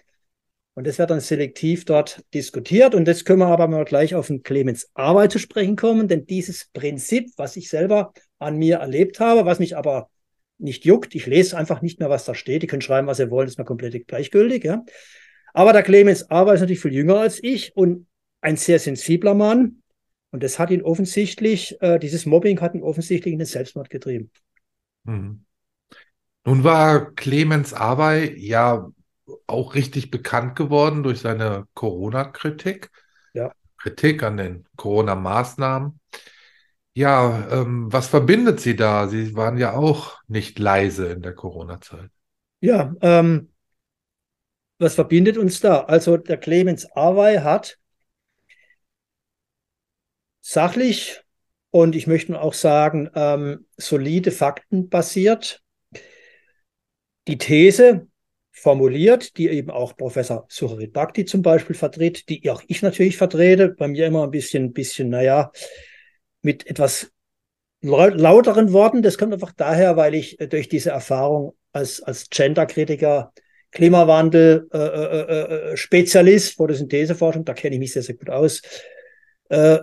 Und 0.75 0.87
das 0.87 0.99
wird 0.99 1.09
dann 1.09 1.21
selektiv 1.21 1.87
dort 1.87 2.23
diskutiert. 2.35 2.95
Und 2.95 3.09
jetzt 3.09 3.25
können 3.25 3.39
wir 3.39 3.47
aber 3.47 3.67
mal 3.67 3.87
gleich 3.87 4.15
auf 4.15 4.27
den 4.27 4.43
Clemens 4.43 4.91
Arbeit 4.93 5.33
zu 5.33 5.39
sprechen 5.39 5.75
kommen, 5.75 6.07
denn 6.07 6.27
dieses 6.27 6.67
Prinzip, 6.75 7.31
was 7.39 7.57
ich 7.57 7.71
selber 7.71 8.13
an 8.39 8.59
mir 8.59 8.77
erlebt 8.77 9.19
habe, 9.19 9.47
was 9.47 9.59
mich 9.59 9.75
aber 9.75 10.11
nicht 10.59 10.85
juckt. 10.85 11.15
Ich 11.15 11.27
lese 11.27 11.57
einfach 11.57 11.81
nicht 11.81 11.99
mehr, 11.99 12.11
was 12.11 12.27
da 12.27 12.35
steht. 12.35 12.63
Die 12.63 12.67
können 12.67 12.83
schreiben, 12.83 13.07
was 13.07 13.17
sie 13.17 13.31
wollen, 13.31 13.49
ist 13.49 13.59
mir 13.59 13.65
komplett 13.65 14.07
gleichgültig. 14.07 14.65
Ja. 14.65 14.85
Aber 15.55 15.73
der 15.73 15.83
Clemens 15.83 16.31
Aber 16.31 16.53
ist 16.53 16.61
natürlich 16.61 16.81
viel 16.81 16.93
jünger 16.93 17.21
als 17.21 17.43
ich 17.43 17.75
und 17.75 18.07
ein 18.41 18.57
sehr 18.57 18.79
sensibler 18.79 19.35
Mann. 19.35 19.83
Und 20.31 20.43
das 20.43 20.59
hat 20.59 20.71
ihn 20.71 20.83
offensichtlich, 20.83 21.81
äh, 21.81 21.99
dieses 21.99 22.27
Mobbing 22.27 22.61
hat 22.61 22.75
ihn 22.75 22.83
offensichtlich 22.83 23.33
in 23.33 23.39
den 23.39 23.47
Selbstmord 23.47 23.91
getrieben. 23.91 24.31
Mhm. 25.05 25.45
Nun 26.45 26.63
war 26.63 27.13
Clemens 27.15 27.73
Arbey 27.73 28.39
ja 28.39 28.89
auch 29.47 29.75
richtig 29.75 30.11
bekannt 30.11 30.57
geworden 30.57 31.03
durch 31.03 31.21
seine 31.21 31.67
Corona-Kritik. 31.75 32.91
Ja. 33.35 33.53
Kritik 33.79 34.23
an 34.23 34.37
den 34.37 34.65
Corona-Maßnahmen. 34.77 35.99
Ja, 36.95 37.49
ähm, 37.51 37.93
was 37.93 38.09
verbindet 38.09 38.61
Sie 38.61 38.77
da? 38.77 39.09
Sie 39.09 39.35
waren 39.37 39.59
ja 39.59 39.75
auch 39.75 40.19
nicht 40.29 40.59
leise 40.59 41.09
in 41.09 41.23
der 41.23 41.35
Corona-Zeit. 41.35 42.11
Ja, 42.61 42.95
ähm, 43.01 43.51
was 44.79 44.95
verbindet 44.95 45.37
uns 45.37 45.61
da? 45.61 45.81
Also 45.81 46.17
der 46.17 46.39
Clemens 46.39 46.87
Awey 46.93 47.39
hat 47.39 47.79
sachlich 50.47 51.23
und 51.71 51.97
ich 51.97 52.07
möchte 52.07 52.41
auch 52.41 52.55
sagen, 52.55 53.11
ähm, 53.15 53.67
solide 53.77 54.31
Fakten 54.31 54.89
basiert 54.89 55.61
die 57.27 57.37
These 57.37 58.07
formuliert, 58.53 59.37
die 59.37 59.49
eben 59.49 59.71
auch 59.71 59.97
Professor 59.97 60.47
Suharit 60.49 60.93
Bhakti 60.93 61.25
zum 61.25 61.43
Beispiel 61.43 61.75
vertritt, 61.75 62.29
die 62.29 62.49
auch 62.49 62.63
ich 62.69 62.81
natürlich 62.81 63.17
vertrete, 63.17 63.71
bei 63.71 63.89
mir 63.89 64.07
immer 64.07 64.23
ein 64.23 64.31
bisschen, 64.31 64.73
bisschen, 64.73 65.11
naja, 65.11 65.51
mit 66.43 66.67
etwas 66.69 67.11
lauteren 67.83 68.73
Worten. 68.73 69.03
Das 69.03 69.19
kommt 69.19 69.35
einfach 69.35 69.53
daher, 69.53 69.97
weil 69.97 70.15
ich 70.15 70.41
äh, 70.41 70.47
durch 70.47 70.69
diese 70.69 70.91
Erfahrung 70.91 71.57
als, 71.73 72.01
als 72.01 72.31
Gender-Kritiker, 72.31 73.33
Klimawandel, 73.73 74.69
äh, 74.73 74.79
äh, 74.79 75.21
äh, 75.21 75.73
äh 75.73 75.77
Spezialist, 75.77 76.55
Photosyntheseforschung, 76.55 77.45
da 77.45 77.53
kenne 77.53 77.75
ich 77.75 77.81
mich 77.81 77.93
sehr, 77.93 78.03
sehr 78.03 78.15
gut 78.15 78.31
aus. 78.31 78.63
Äh, 79.49 79.81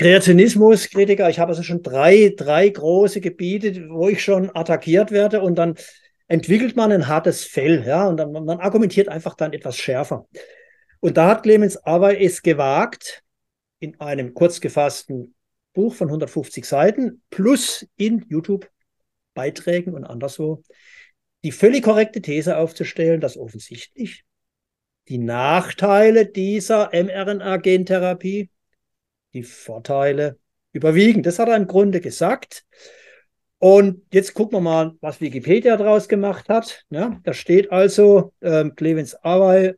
Kreationismus-Kritiker, 0.00 1.28
ich 1.28 1.38
habe 1.38 1.50
also 1.50 1.62
schon 1.62 1.82
drei, 1.82 2.32
drei 2.34 2.70
große 2.70 3.20
Gebiete, 3.20 3.86
wo 3.90 4.08
ich 4.08 4.24
schon 4.24 4.48
attackiert 4.56 5.10
werde. 5.10 5.42
Und 5.42 5.56
dann 5.56 5.74
entwickelt 6.26 6.74
man 6.74 6.90
ein 6.90 7.06
hartes 7.06 7.44
Fell, 7.44 7.84
ja, 7.86 8.08
und 8.08 8.16
dann, 8.16 8.32
man 8.32 8.60
argumentiert 8.60 9.10
einfach 9.10 9.34
dann 9.34 9.52
etwas 9.52 9.76
schärfer. 9.76 10.26
Und 11.00 11.18
da 11.18 11.28
hat 11.28 11.42
Clemens 11.42 11.76
aber 11.76 12.18
es 12.18 12.40
gewagt, 12.40 13.22
in 13.78 14.00
einem 14.00 14.32
kurz 14.32 14.62
gefassten 14.62 15.34
Buch 15.74 15.94
von 15.94 16.08
150 16.08 16.64
Seiten 16.64 17.20
plus 17.28 17.86
in 17.98 18.24
YouTube-Beiträgen 18.26 19.92
und 19.92 20.04
anderswo 20.04 20.62
die 21.44 21.52
völlig 21.52 21.84
korrekte 21.84 22.22
These 22.22 22.56
aufzustellen, 22.56 23.20
dass 23.20 23.36
offensichtlich 23.36 24.24
die 25.08 25.18
Nachteile 25.18 26.24
dieser 26.24 26.88
mRNA-Gentherapie 26.94 28.48
die 29.32 29.42
Vorteile 29.42 30.38
überwiegen. 30.72 31.22
Das 31.22 31.38
hat 31.38 31.48
er 31.48 31.56
im 31.56 31.66
Grunde 31.66 32.00
gesagt. 32.00 32.64
Und 33.58 34.02
jetzt 34.12 34.34
gucken 34.34 34.56
wir 34.56 34.62
mal, 34.62 34.94
was 35.00 35.20
Wikipedia 35.20 35.76
daraus 35.76 36.08
gemacht 36.08 36.48
hat. 36.48 36.84
Ja, 36.90 37.20
da 37.24 37.34
steht 37.34 37.70
also, 37.70 38.32
ähm, 38.40 38.74
Clemens 38.74 39.14
Awey 39.22 39.66
äh, 39.68 39.74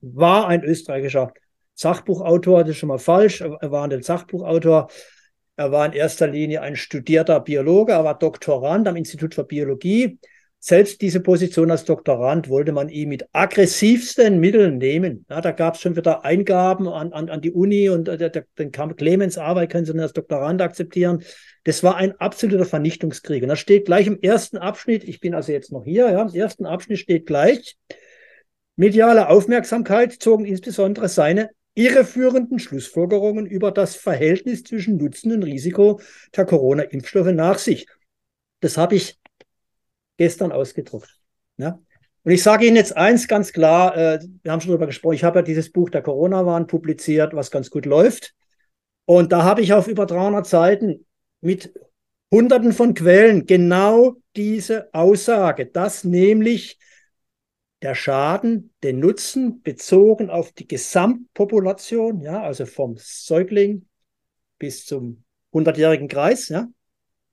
war 0.00 0.46
ein 0.46 0.62
österreichischer 0.62 1.32
Sachbuchautor, 1.74 2.60
das 2.60 2.70
ist 2.70 2.76
schon 2.78 2.88
mal 2.88 2.98
falsch, 2.98 3.40
er 3.40 3.70
war 3.70 3.84
ein 3.84 4.02
Sachbuchautor 4.02 4.88
er 5.56 5.72
war 5.72 5.86
in 5.86 5.92
erster 5.92 6.26
Linie 6.26 6.60
ein 6.60 6.76
studierter 6.76 7.40
Biologe, 7.40 7.92
er 7.92 8.04
war 8.04 8.18
Doktorand 8.18 8.86
am 8.88 8.96
Institut 8.96 9.34
für 9.34 9.44
Biologie. 9.44 10.18
Selbst 10.68 11.00
diese 11.00 11.20
Position 11.20 11.70
als 11.70 11.84
Doktorand 11.84 12.48
wollte 12.48 12.72
man 12.72 12.88
ihm 12.88 13.10
mit 13.10 13.28
aggressivsten 13.32 14.40
Mitteln 14.40 14.78
nehmen. 14.78 15.24
Ja, 15.30 15.40
da 15.40 15.52
gab 15.52 15.76
es 15.76 15.80
schon 15.80 15.94
wieder 15.94 16.24
Eingaben 16.24 16.88
an, 16.88 17.12
an, 17.12 17.28
an 17.28 17.40
die 17.40 17.52
Uni 17.52 17.88
und 17.88 18.08
äh, 18.08 18.42
den 18.58 18.72
kam 18.72 18.96
Clemens 18.96 19.38
Arbeit 19.38 19.70
können 19.70 19.84
Sie 19.84 19.96
als 19.96 20.12
Doktorand 20.12 20.60
akzeptieren. 20.60 21.22
Das 21.62 21.84
war 21.84 21.94
ein 21.94 22.18
absoluter 22.18 22.64
Vernichtungskrieg. 22.64 23.44
Und 23.44 23.50
da 23.50 23.54
steht 23.54 23.84
gleich 23.84 24.08
im 24.08 24.20
ersten 24.20 24.56
Abschnitt, 24.56 25.04
ich 25.04 25.20
bin 25.20 25.36
also 25.36 25.52
jetzt 25.52 25.70
noch 25.70 25.84
hier, 25.84 26.10
ja, 26.10 26.22
im 26.22 26.34
ersten 26.34 26.66
Abschnitt 26.66 26.98
steht 26.98 27.26
gleich, 27.26 27.76
mediale 28.74 29.28
Aufmerksamkeit 29.28 30.14
zogen 30.14 30.46
insbesondere 30.46 31.08
seine 31.08 31.50
irreführenden 31.76 32.58
Schlussfolgerungen 32.58 33.46
über 33.46 33.70
das 33.70 33.94
Verhältnis 33.94 34.64
zwischen 34.64 34.96
Nutzen 34.96 35.30
und 35.30 35.44
Risiko 35.44 36.00
der 36.36 36.44
Corona-Impfstoffe 36.44 37.30
nach 37.30 37.58
sich. 37.58 37.86
Das 38.58 38.76
habe 38.76 38.96
ich 38.96 39.20
gestern 40.16 40.52
ausgedruckt. 40.52 41.18
Ja? 41.56 41.78
Und 42.24 42.32
ich 42.32 42.42
sage 42.42 42.66
Ihnen 42.66 42.76
jetzt 42.76 42.96
eins 42.96 43.28
ganz 43.28 43.52
klar, 43.52 43.96
äh, 43.96 44.18
wir 44.42 44.52
haben 44.52 44.60
schon 44.60 44.70
darüber 44.70 44.86
gesprochen, 44.86 45.14
ich 45.14 45.24
habe 45.24 45.38
ja 45.38 45.42
dieses 45.42 45.70
Buch 45.70 45.90
der 45.90 46.02
Corona-Warn 46.02 46.66
publiziert, 46.66 47.34
was 47.34 47.50
ganz 47.50 47.70
gut 47.70 47.86
läuft. 47.86 48.34
Und 49.04 49.30
da 49.32 49.44
habe 49.44 49.60
ich 49.62 49.72
auf 49.72 49.86
über 49.86 50.06
300 50.06 50.46
Seiten 50.46 51.06
mit 51.40 51.72
Hunderten 52.32 52.72
von 52.72 52.94
Quellen 52.94 53.46
genau 53.46 54.16
diese 54.34 54.92
Aussage, 54.92 55.66
dass 55.66 56.02
nämlich 56.02 56.78
der 57.82 57.94
Schaden, 57.94 58.74
den 58.82 58.98
Nutzen 58.98 59.62
bezogen 59.62 60.30
auf 60.30 60.50
die 60.52 60.66
Gesamtpopulation, 60.66 62.20
ja, 62.20 62.42
also 62.42 62.66
vom 62.66 62.96
Säugling 62.98 63.86
bis 64.58 64.84
zum 64.86 65.22
100-jährigen 65.52 66.08
Kreis, 66.08 66.48
ja, 66.48 66.66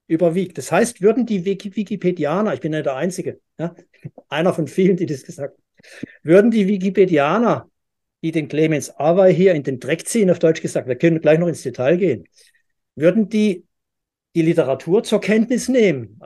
überwiegt. 0.08 0.58
Das 0.58 0.72
heißt, 0.72 1.02
würden 1.02 1.26
die 1.26 1.46
Wikipedianer, 1.46 2.54
ich 2.54 2.60
bin 2.60 2.74
ja 2.74 2.82
der 2.82 2.96
Einzige, 2.96 3.40
ja, 3.58 3.76
einer 4.30 4.54
von 4.54 4.68
vielen, 4.68 4.98
die 4.98 5.06
das 5.06 5.24
gesagt 5.24 5.56
haben, 5.56 5.64
würden 6.24 6.52
die 6.52 6.68
Wikipedianer, 6.68 7.70
die 8.22 8.32
den 8.32 8.48
Clemens 8.48 8.90
Awey 8.98 9.34
hier 9.36 9.54
in 9.54 9.64
den 9.64 9.80
Dreck 9.80 10.08
ziehen, 10.08 10.32
auf 10.32 10.40
Deutsch 10.40 10.62
gesagt, 10.62 10.88
wir 10.88 10.96
können 10.96 11.20
gleich 11.20 11.40
noch 11.40 11.48
ins 11.48 11.64
Detail 11.64 11.98
gehen, 11.98 12.26
würden 12.96 13.30
die 13.30 13.66
die 14.36 14.42
Literatur 14.42 15.04
zur 15.04 15.22
Kenntnis 15.22 15.70
nehmen, 15.70 16.20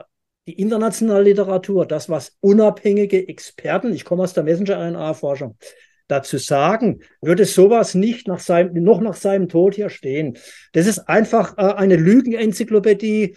die 0.46 0.58
internationale 0.58 1.24
Literatur, 1.24 1.86
das, 1.86 2.08
was 2.08 2.36
unabhängige 2.40 3.28
Experten, 3.28 3.92
ich 3.92 4.04
komme 4.04 4.22
aus 4.22 4.32
der 4.32 4.44
Messenger-RNA-Forschung, 4.44 5.58
dazu 6.06 6.38
sagen, 6.38 7.00
würde 7.20 7.44
sowas 7.44 7.94
nicht 7.94 8.28
nach 8.28 8.40
seinem, 8.40 8.82
noch 8.82 9.02
nach 9.02 9.14
seinem 9.14 9.48
Tod 9.48 9.74
hier 9.74 9.90
stehen. 9.90 10.38
Das 10.72 10.86
ist 10.86 11.00
einfach 11.00 11.58
äh, 11.58 11.74
eine 11.74 11.96
Lügenenzyklopädie, 11.96 13.36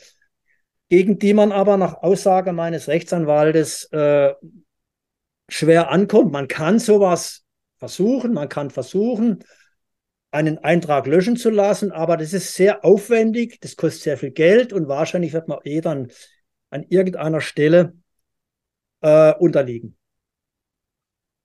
gegen 0.92 1.18
die 1.20 1.34
man 1.34 1.54
aber 1.54 1.78
nach 1.78 2.04
Aussage 2.04 2.52
meines 2.52 2.90
Rechtsanwaltes 2.90 3.86
äh, 3.94 4.34
schwer 5.48 5.90
ankommt. 5.90 6.34
Man 6.34 6.50
kann 6.50 6.80
sowas 6.80 7.46
versuchen, 7.78 8.34
man 8.34 8.50
kann 8.50 8.72
versuchen, 8.72 9.42
einen 10.32 10.58
Eintrag 10.58 11.08
löschen 11.08 11.38
zu 11.38 11.50
lassen, 11.50 11.94
aber 11.94 12.18
das 12.18 12.34
ist 12.34 12.56
sehr 12.56 12.84
aufwendig, 12.84 13.62
das 13.62 13.78
kostet 13.78 14.04
sehr 14.04 14.18
viel 14.18 14.32
Geld 14.32 14.74
und 14.74 14.90
wahrscheinlich 14.90 15.32
wird 15.32 15.48
man 15.48 15.60
eh 15.64 15.80
dann 15.80 16.12
an 16.72 16.84
irgendeiner 16.90 17.40
Stelle 17.40 17.94
äh, 19.00 19.34
unterliegen. 19.36 19.96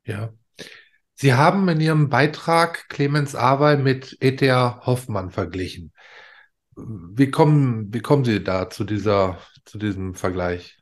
Ja. 0.07 0.35
Sie 1.15 1.35
haben 1.35 1.69
in 1.69 1.81
Ihrem 1.81 2.09
Beitrag 2.09 2.89
Clemens 2.89 3.37
Awey 3.37 3.77
mit 3.77 4.19
E.T.A. 4.21 4.85
Hoffmann 4.85 5.31
verglichen. 5.31 5.93
Wie 6.77 7.31
kommen, 7.31 7.93
wie 7.93 8.01
kommen 8.01 8.25
Sie 8.25 8.45
da 8.45 8.69
zu, 8.69 8.85
dieser, 8.85 9.39
zu 9.65 9.79
diesem 9.79 10.15
Vergleich? 10.15 10.77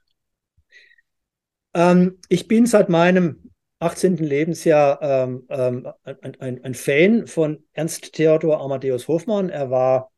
Ähm, 1.72 2.18
ich 2.28 2.48
bin 2.48 2.66
seit 2.66 2.88
meinem 2.88 3.50
18. 3.78 4.16
Lebensjahr 4.16 5.00
ähm, 5.02 5.46
ähm, 5.48 5.88
ein, 6.02 6.40
ein, 6.40 6.64
ein, 6.64 6.74
Fan 6.74 7.26
von 7.26 7.64
Ernst 7.72 8.12
Theodor 8.12 8.60
Amadeus 8.60 9.06
Hofmann. 9.06 9.50
Er 9.50 9.70
war 9.70 10.10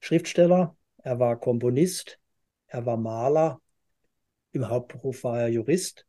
Schriftsteller, 0.00 0.76
er 0.98 1.18
war 1.18 1.38
Komponist, 1.38 2.18
er 2.66 2.84
war 2.84 2.96
Maler, 2.96 3.60
im 4.52 4.68
Hauptberuf 4.68 5.24
war 5.24 5.40
er 5.40 5.48
Jurist. 5.48 6.06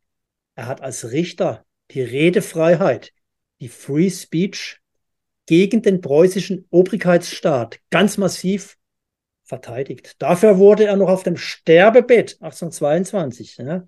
Er 0.54 0.66
hat 0.66 0.82
als 0.82 1.10
Richter 1.10 1.64
die 1.90 2.02
Redefreiheit, 2.02 3.12
die 3.60 3.68
Free 3.68 4.10
Speech 4.10 4.80
gegen 5.46 5.82
den 5.82 6.00
preußischen 6.00 6.66
Obrigkeitsstaat 6.70 7.80
ganz 7.90 8.18
massiv 8.18 8.76
verteidigt. 9.50 10.14
Dafür 10.22 10.58
wurde 10.58 10.86
er 10.86 10.96
noch 10.96 11.10
auf 11.10 11.24
dem 11.24 11.36
Sterbebett 11.36 12.38
1822 12.40 13.58
ja, 13.58 13.84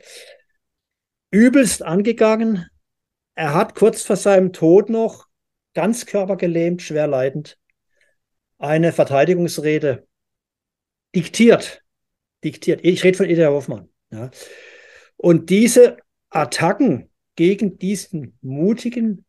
übelst 1.31 1.83
angegangen. 1.83 2.67
Er 3.35 3.55
hat 3.55 3.75
kurz 3.75 4.03
vor 4.03 4.17
seinem 4.17 4.53
Tod 4.53 4.91
noch 4.91 5.29
ganz 5.73 6.05
körpergelähmt, 6.05 6.83
schwer 6.83 7.07
leidend, 7.07 7.59
eine 8.59 8.93
Verteidigungsrede 8.93 10.07
diktiert. 11.15 11.83
Diktiert. 12.45 12.81
Ich 12.83 13.05
rede 13.05 13.17
von 13.17 13.27
Eder 13.27 13.53
Hoffmann. 13.53 13.89
Ja. 14.11 14.31
Und 15.17 15.49
diese 15.49 15.99
Attacken 16.29 17.09
gegen 17.37 17.79
diesen 17.79 18.37
mutigen 18.43 19.25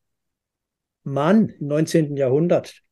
Mann 1.03 1.49
im 1.49 1.67
19. 1.67 2.17
Jahrhundert, 2.17 2.82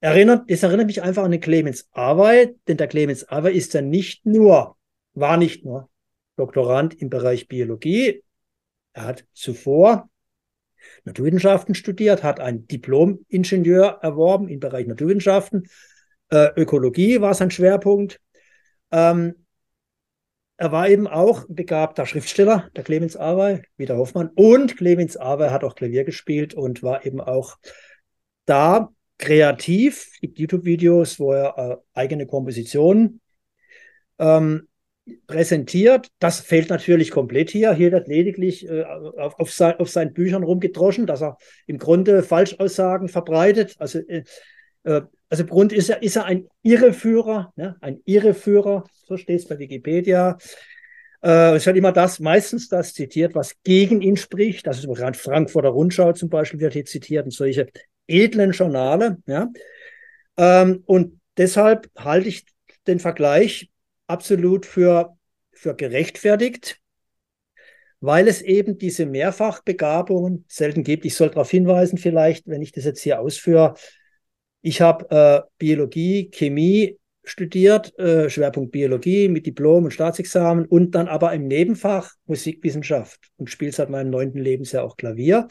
erinnert, 0.00 0.44
es 0.48 0.62
erinnert 0.62 0.86
mich 0.86 1.02
einfach 1.02 1.24
an 1.24 1.30
den 1.30 1.40
Clemens 1.40 1.88
Awey, 1.92 2.56
denn 2.66 2.76
der 2.76 2.88
Clemens 2.88 3.28
Awey 3.28 3.56
ist 3.56 3.74
ja 3.74 3.82
nicht 3.82 4.26
nur, 4.26 4.76
war 5.14 5.36
nicht 5.36 5.64
nur 5.64 5.88
Doktorand 6.36 6.94
im 6.94 7.10
Bereich 7.10 7.48
Biologie, 7.48 8.22
er 8.92 9.04
hat 9.04 9.24
zuvor 9.32 10.08
Naturwissenschaften 11.04 11.74
studiert, 11.74 12.22
hat 12.22 12.40
ein 12.40 12.66
Diplom-Ingenieur 12.66 13.98
erworben 14.02 14.48
im 14.48 14.60
Bereich 14.60 14.86
Naturwissenschaften, 14.86 15.68
äh, 16.30 16.48
Ökologie 16.56 17.20
war 17.20 17.34
sein 17.34 17.50
Schwerpunkt. 17.50 18.20
Ähm, 18.90 19.46
er 20.56 20.72
war 20.72 20.88
eben 20.88 21.06
auch 21.06 21.44
begabter 21.48 22.04
Schriftsteller, 22.04 22.68
der 22.74 22.82
Clemens 22.82 23.16
Awey, 23.16 23.62
wie 23.76 23.86
der 23.86 23.96
Hoffmann. 23.96 24.30
Und 24.34 24.76
Clemens 24.76 25.16
Awey 25.16 25.50
hat 25.50 25.62
auch 25.62 25.76
Klavier 25.76 26.04
gespielt 26.04 26.54
und 26.54 26.82
war 26.82 27.06
eben 27.06 27.20
auch 27.20 27.56
da 28.44 28.92
kreativ. 29.18 30.10
Es 30.14 30.20
gibt 30.20 30.38
YouTube-Videos, 30.38 31.18
wo 31.18 31.32
er 31.32 31.58
äh, 31.58 31.76
eigene 31.98 32.26
Kompositionen 32.26 33.20
ähm, 34.18 34.68
präsentiert. 35.26 36.08
Das 36.18 36.40
fehlt 36.40 36.70
natürlich 36.70 37.10
komplett 37.10 37.50
hier. 37.50 37.72
Hier 37.74 37.92
wird 37.92 38.08
lediglich 38.08 38.68
äh, 38.68 38.84
auf, 38.84 39.38
auf, 39.38 39.52
sein, 39.52 39.76
auf, 39.78 39.90
seinen 39.90 40.12
Büchern 40.12 40.44
rumgedroschen, 40.44 41.06
dass 41.06 41.22
er 41.22 41.36
im 41.66 41.78
Grunde 41.78 42.22
Falschaussagen 42.22 43.08
verbreitet. 43.08 43.74
Also, 43.78 43.98
äh, 44.00 44.24
äh 44.84 45.02
also 45.30 45.44
im 45.44 45.68
ist 45.72 45.90
er, 45.90 46.02
ist 46.02 46.16
er 46.16 46.24
ein 46.24 46.48
Irreführer, 46.62 47.52
ne? 47.54 47.76
ein 47.82 48.00
Irreführer, 48.06 48.84
so 49.04 49.18
steht 49.18 49.40
es 49.40 49.46
bei 49.46 49.58
Wikipedia. 49.58 50.38
Äh, 51.22 51.56
es 51.56 51.66
wird 51.66 51.76
immer 51.76 51.92
das, 51.92 52.18
meistens 52.18 52.68
das 52.68 52.94
zitiert, 52.94 53.34
was 53.34 53.54
gegen 53.62 54.00
ihn 54.00 54.16
spricht. 54.16 54.66
Das 54.66 54.78
ist 54.78 54.86
gerade 54.86 55.18
Frankfurter 55.18 55.68
Rundschau 55.68 56.12
zum 56.12 56.30
Beispiel 56.30 56.60
wird 56.60 56.72
hier 56.72 56.86
zitiert 56.86 57.26
und 57.26 57.32
solche 57.32 57.66
edlen 58.08 58.52
Journale. 58.52 59.18
Ja? 59.26 59.50
Ähm, 60.36 60.82
und 60.86 61.20
deshalb 61.36 61.88
halte 61.96 62.28
ich 62.28 62.46
den 62.86 62.98
Vergleich 62.98 63.70
absolut 64.06 64.66
für, 64.66 65.16
für 65.52 65.76
gerechtfertigt, 65.76 66.80
weil 68.00 68.28
es 68.28 68.42
eben 68.42 68.78
diese 68.78 69.06
Mehrfachbegabungen 69.06 70.44
selten 70.48 70.82
gibt. 70.82 71.04
Ich 71.04 71.14
soll 71.14 71.28
darauf 71.28 71.50
hinweisen, 71.50 71.98
vielleicht, 71.98 72.46
wenn 72.46 72.62
ich 72.62 72.72
das 72.72 72.84
jetzt 72.84 73.02
hier 73.02 73.20
ausführe. 73.20 73.74
Ich 74.62 74.80
habe 74.80 75.10
äh, 75.10 75.48
Biologie, 75.58 76.30
Chemie 76.30 76.98
studiert, 77.24 77.96
äh, 77.98 78.30
Schwerpunkt 78.30 78.72
Biologie 78.72 79.28
mit 79.28 79.46
Diplom 79.46 79.84
und 79.84 79.90
Staatsexamen 79.90 80.64
und 80.64 80.92
dann 80.92 81.08
aber 81.08 81.32
im 81.34 81.46
Nebenfach 81.46 82.14
Musikwissenschaft 82.26 83.30
und 83.36 83.50
spiele 83.50 83.72
seit 83.72 83.90
meinem 83.90 84.10
neunten 84.10 84.38
Lebensjahr 84.38 84.84
auch 84.84 84.96
Klavier. 84.96 85.48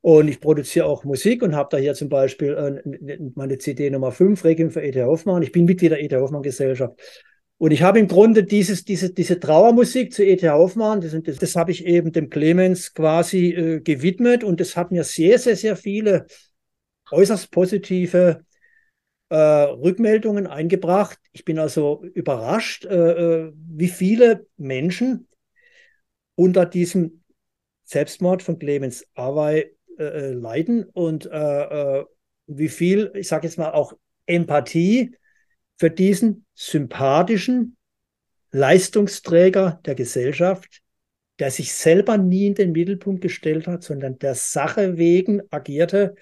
Und 0.00 0.28
ich 0.28 0.40
produziere 0.40 0.86
auch 0.86 1.04
Musik 1.04 1.42
und 1.42 1.56
habe 1.56 1.68
da 1.72 1.76
hier 1.76 1.94
zum 1.94 2.08
Beispiel 2.08 2.82
äh, 2.86 3.18
meine 3.34 3.58
CD 3.58 3.90
Nummer 3.90 4.12
5, 4.12 4.44
Requiem 4.44 4.70
für 4.70 4.82
E.T. 4.82 5.02
Hoffmann. 5.02 5.42
Ich 5.42 5.52
bin 5.52 5.64
Mitglied 5.64 5.90
der 5.90 6.00
E.T. 6.00 6.16
Hoffmann 6.16 6.42
Gesellschaft. 6.42 6.94
Und 7.58 7.72
ich 7.72 7.82
habe 7.82 7.98
im 7.98 8.06
Grunde 8.06 8.44
dieses, 8.44 8.84
diese, 8.84 9.12
diese 9.12 9.40
Trauermusik 9.40 10.12
zu 10.12 10.24
E.T. 10.24 10.48
Hoffmann, 10.48 11.00
das, 11.00 11.16
das, 11.24 11.38
das 11.38 11.56
habe 11.56 11.72
ich 11.72 11.84
eben 11.84 12.12
dem 12.12 12.30
Clemens 12.30 12.94
quasi 12.94 13.48
äh, 13.48 13.80
gewidmet 13.80 14.44
und 14.44 14.60
das 14.60 14.76
hat 14.76 14.92
mir 14.92 15.02
sehr, 15.02 15.40
sehr, 15.40 15.56
sehr 15.56 15.74
viele 15.74 16.26
äußerst 17.10 17.50
positive 17.50 18.44
äh, 19.30 19.36
Rückmeldungen 19.36 20.46
eingebracht. 20.46 21.18
Ich 21.32 21.44
bin 21.44 21.58
also 21.58 22.04
überrascht, 22.14 22.84
äh, 22.84 23.46
äh 23.46 23.52
wie 23.54 23.88
viele 23.88 24.46
Menschen 24.56 25.26
unter 26.36 26.64
diesem 26.64 27.24
Selbstmord 27.82 28.44
von 28.44 28.60
Clemens 28.60 29.04
Awey 29.14 29.74
äh, 29.98 30.04
äh, 30.04 30.32
leiden 30.32 30.84
und 30.84 31.26
wie 32.50 32.68
viel, 32.68 33.12
ich 33.14 33.28
sage 33.28 33.46
jetzt 33.46 33.58
mal 33.58 33.72
auch 33.72 33.92
Empathie 34.24 35.14
für 35.76 35.90
diesen 35.90 36.46
sympathischen 36.54 37.76
Leistungsträger 38.50 39.80
der 39.84 39.94
Gesellschaft, 39.94 40.80
der 41.38 41.50
sich 41.50 41.74
selber 41.74 42.16
nie 42.16 42.46
in 42.46 42.54
den 42.54 42.72
Mittelpunkt 42.72 43.20
gestellt 43.20 43.66
hat, 43.66 43.82
sondern 43.82 44.18
der 44.18 44.34
Sache 44.34 44.96
wegen 44.96 45.42
agierte, 45.50 46.14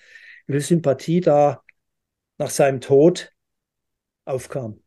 wie 0.46 0.60
Sympathie 0.60 1.20
da 1.20 1.62
nach 2.38 2.50
seinem 2.50 2.80
Tod 2.80 3.32
aufkam. 4.24 4.82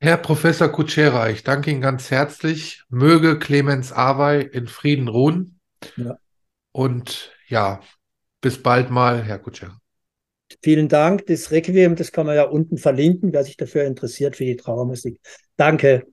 Herr 0.00 0.16
Professor 0.16 0.68
Kutschera, 0.68 1.30
ich 1.30 1.44
danke 1.44 1.70
Ihnen 1.70 1.82
ganz 1.82 2.10
herzlich. 2.10 2.82
Möge 2.88 3.38
Clemens 3.38 3.92
Awey 3.92 4.42
in 4.42 4.66
Frieden 4.66 5.08
ruhen. 5.08 5.60
Ja. 5.96 6.18
Und 6.72 7.32
ja, 7.50 7.80
bis 8.40 8.62
bald 8.62 8.90
mal, 8.90 9.22
Herr 9.22 9.38
Kutschera. 9.38 9.78
Vielen 10.62 10.88
Dank. 10.88 11.26
Das 11.26 11.50
Requiem, 11.50 11.94
das 11.94 12.12
kann 12.12 12.26
man 12.26 12.36
ja 12.36 12.44
unten 12.44 12.76
verlinken, 12.76 13.32
wer 13.32 13.44
sich 13.44 13.56
dafür 13.56 13.84
interessiert 13.84 14.36
für 14.36 14.44
die 14.44 14.56
Trauermusik. 14.56 15.20
Danke. 15.56 16.06